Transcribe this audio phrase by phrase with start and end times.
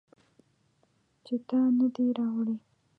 [1.25, 2.55] چې تا نه دي راوړي